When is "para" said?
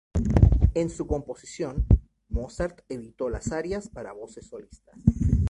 3.87-4.13